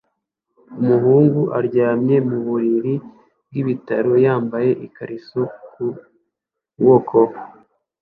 Umuhungu 0.81 1.41
aryamye 1.59 2.15
mu 2.29 2.37
buriri 2.45 2.93
bw'ibitaro 3.47 4.13
yambaye 4.25 4.69
ikariso 4.85 5.41
ku 5.73 5.85
kuboko 6.75 7.17